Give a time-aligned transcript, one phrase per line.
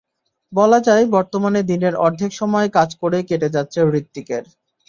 [0.53, 4.43] বলা যায়, বর্তমানে দিনের অর্ধেক সময় কাজ করেই কেটে যাচ্ছে হৃতিকের।